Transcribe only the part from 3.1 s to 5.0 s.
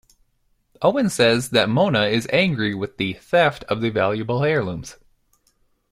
"theft" of the valuable heirlooms.